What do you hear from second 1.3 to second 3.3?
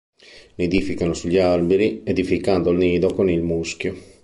alberi, edificando il nido con